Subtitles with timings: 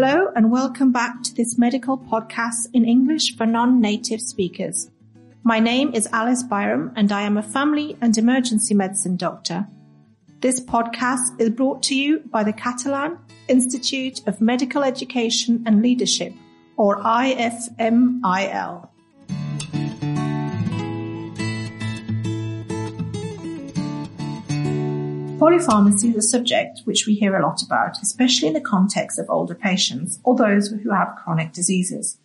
[0.00, 4.92] Hello and welcome back to this medical podcast in English for non-native speakers.
[5.42, 9.66] My name is Alice Byram and I am a family and emergency medicine doctor.
[10.38, 16.32] This podcast is brought to you by the Catalan Institute of Medical Education and Leadership
[16.76, 18.88] or IFMIL.
[25.38, 29.30] Polypharmacy is a subject which we hear a lot about, especially in the context of
[29.30, 32.18] older patients or those who have chronic diseases.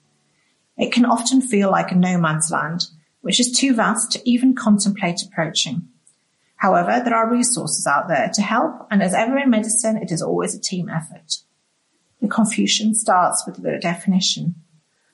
[0.79, 2.88] It can often feel like a no man's land,
[3.21, 5.89] which is too vast to even contemplate approaching.
[6.55, 10.23] However, there are resources out there to help, and as ever in medicine, it is
[10.23, 11.38] always a team effort.
[12.19, 14.55] The confusion starts with the definition.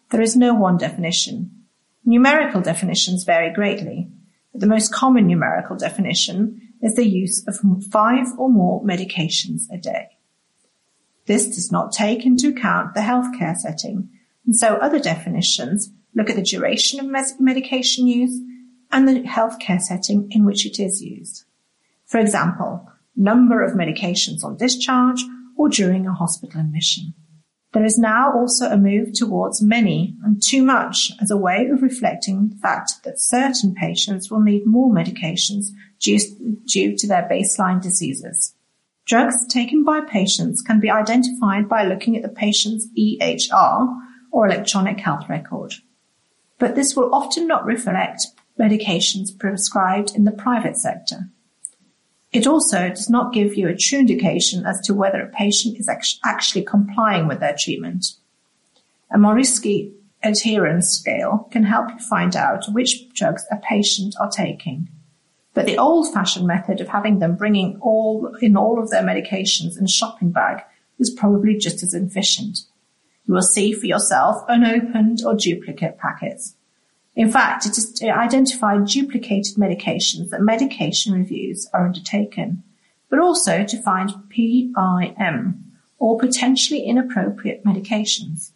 [0.09, 1.65] There is no one definition.
[2.05, 4.07] Numerical definitions vary greatly,
[4.53, 7.59] but the most common numerical definition is the use of
[7.91, 10.07] five or more medications a day.
[11.25, 14.09] This does not take into account the healthcare setting,
[14.45, 18.41] and so other definitions look at the duration of medication use
[18.91, 21.43] and the healthcare setting in which it is used.
[22.05, 25.23] For example, number of medications on discharge
[25.55, 27.13] or during a hospital admission.
[27.73, 31.83] There is now also a move towards many and too much as a way of
[31.83, 35.67] reflecting the fact that certain patients will need more medications
[35.99, 36.19] due,
[36.65, 38.53] due to their baseline diseases.
[39.05, 43.97] Drugs taken by patients can be identified by looking at the patient's EHR
[44.31, 45.73] or electronic health record.
[46.59, 48.27] But this will often not reflect
[48.59, 51.29] medications prescribed in the private sector.
[52.31, 55.89] It also does not give you a true indication as to whether a patient is
[56.23, 58.13] actually complying with their treatment.
[59.11, 64.89] A Morisky adherence scale can help you find out which drugs a patient are taking.
[65.59, 69.77] But the old fashioned method of having them bringing all in all of their medications
[69.77, 70.63] in a shopping bag
[70.99, 72.59] is probably just as efficient.
[73.25, 76.55] You will see for yourself unopened or duplicate packets.
[77.13, 82.63] In fact, it is to identify duplicated medications that medication reviews are undertaken,
[83.09, 85.65] but also to find PIM
[85.97, 88.53] or potentially inappropriate medications.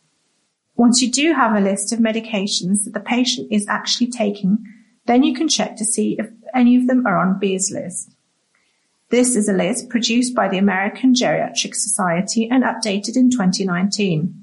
[0.78, 4.66] Once you do have a list of medications that the patient is actually taking,
[5.06, 8.16] then you can check to see if any of them are on Beers list.
[9.10, 14.34] This is a list produced by the American Geriatric Society and updated in 2019.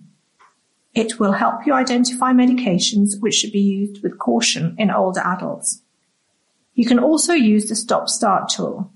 [0.94, 5.82] It will help you identify medications which should be used with caution in older adults.
[6.74, 8.92] You can also use the Stop Start tool.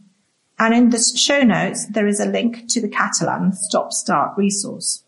[0.58, 5.04] And in the show notes, there is a link to the Catalan Stop Start resource.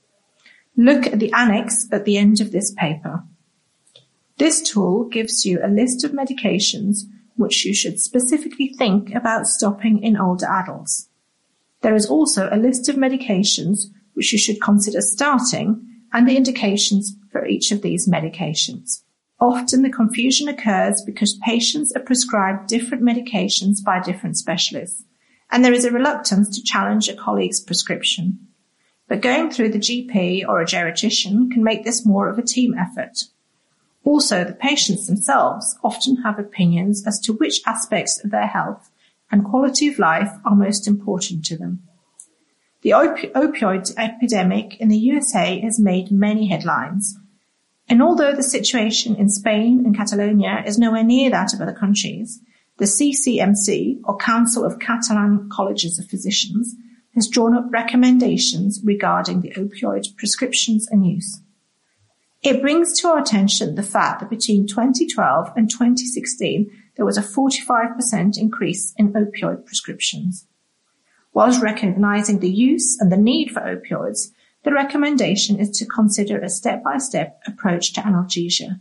[0.76, 3.22] Look at the annex at the end of this paper.
[4.38, 7.04] This tool gives you a list of medications
[7.36, 11.08] which you should specifically think about stopping in older adults.
[11.82, 17.16] There is also a list of medications which you should consider starting and the indications
[17.30, 19.02] for each of these medications.
[19.38, 25.04] Often the confusion occurs because patients are prescribed different medications by different specialists,
[25.50, 28.38] and there is a reluctance to challenge a colleague's prescription.
[29.08, 32.74] But going through the GP or a geriatrician can make this more of a team
[32.74, 33.24] effort.
[34.06, 38.88] Also, the patients themselves often have opinions as to which aspects of their health
[39.32, 41.82] and quality of life are most important to them.
[42.82, 47.18] The opioid epidemic in the USA has made many headlines.
[47.88, 52.40] And although the situation in Spain and Catalonia is nowhere near that of other countries,
[52.78, 56.76] the CCMC, or Council of Catalan Colleges of Physicians,
[57.16, 61.40] has drawn up recommendations regarding the opioid prescriptions and use.
[62.42, 67.22] It brings to our attention the fact that between 2012 and 2016, there was a
[67.22, 70.46] 45% increase in opioid prescriptions.
[71.32, 74.32] Whilst recognizing the use and the need for opioids,
[74.62, 78.80] the recommendation is to consider a step-by-step approach to analgesia.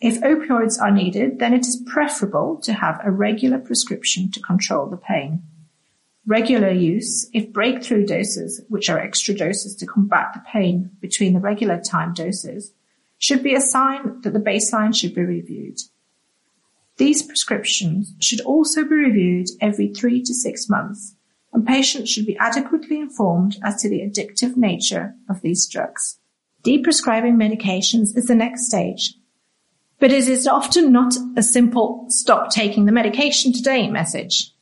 [0.00, 4.86] If opioids are needed, then it is preferable to have a regular prescription to control
[4.86, 5.42] the pain.
[6.28, 11.40] Regular use, if breakthrough doses, which are extra doses to combat the pain between the
[11.40, 12.74] regular time doses,
[13.16, 15.78] should be a sign that the baseline should be reviewed.
[16.98, 21.14] These prescriptions should also be reviewed every three to six months
[21.54, 26.18] and patients should be adequately informed as to the addictive nature of these drugs.
[26.62, 29.14] Deprescribing medications is the next stage,
[29.98, 34.52] but it is often not a simple stop taking the medication today message.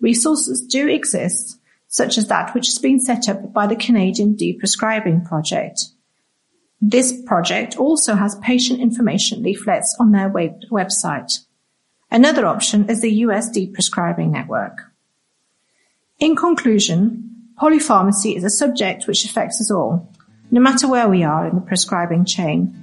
[0.00, 1.58] Resources do exist,
[1.88, 5.86] such as that which has been set up by the Canadian Deprescribing Project.
[6.80, 11.40] This project also has patient information leaflets on their web- website.
[12.10, 14.92] Another option is the US Deprescribing Network.
[16.18, 20.12] In conclusion, polypharmacy is a subject which affects us all,
[20.50, 22.74] no matter where we are in the prescribing chain.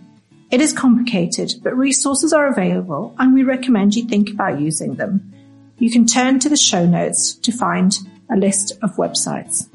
[0.52, 5.33] It is complicated, but resources are available and we recommend you think about using them.
[5.84, 7.94] You can turn to the show notes to find
[8.32, 9.68] a list of websites.